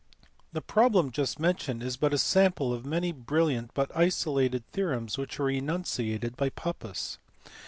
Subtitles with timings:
[0.51, 5.37] The problem just mentioned is but a sample of many brilliant but isolated theorems which
[5.37, 7.19] were enunciated by Pappus.